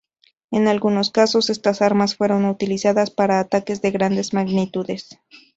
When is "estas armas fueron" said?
1.51-2.45